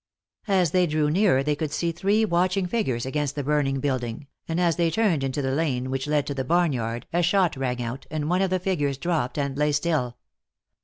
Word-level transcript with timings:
As 0.47 0.71
they 0.71 0.87
drew 0.87 1.11
nearer 1.11 1.43
they 1.43 1.55
could 1.55 1.71
see 1.71 1.91
three 1.91 2.25
watching 2.25 2.65
figures 2.65 3.05
against 3.05 3.35
the 3.35 3.43
burning 3.43 3.79
building, 3.79 4.25
and 4.47 4.59
as 4.59 4.75
they 4.75 4.89
turned 4.89 5.23
into 5.23 5.43
the 5.43 5.51
lane 5.51 5.91
which 5.91 6.07
led 6.07 6.25
to 6.25 6.33
the 6.33 6.43
barnyard 6.43 7.05
a 7.13 7.21
shot 7.21 7.55
rang 7.55 7.83
out 7.83 8.07
and 8.09 8.27
one 8.27 8.41
of 8.41 8.49
the 8.49 8.57
figures 8.57 8.97
dropped 8.97 9.37
and 9.37 9.59
lay 9.59 9.71
still. 9.71 10.17